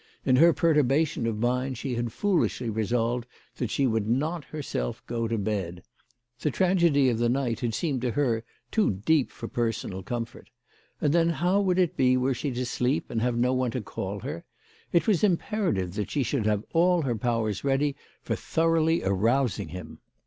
[0.25, 5.27] In her perturbation of mind she had foolishly resolved that she would not herself go
[5.27, 5.83] to bed.
[6.39, 10.49] The tragedy of the night had seemed to her too deep for personal comfort.
[10.99, 13.81] And thgn how would it be were she to sleep, and have no one to
[13.81, 14.43] call her?
[14.91, 19.67] It was impera tive that she should have all her powers ready for thoroughly arousing
[19.67, 19.99] him.